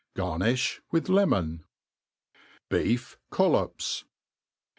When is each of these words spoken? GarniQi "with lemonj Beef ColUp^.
GarniQi 0.15 0.79
"with 0.89 1.09
lemonj 1.09 1.59
Beef 2.71 3.19
ColUp^. 3.31 4.03